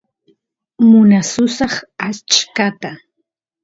[0.87, 1.73] munasusaq
[2.07, 2.91] achkata